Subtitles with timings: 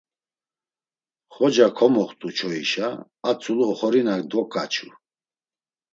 [1.33, 2.89] Xoca komoxt̆u çoişa,
[3.29, 4.89] a tzulu oxorina dvoǩaçu.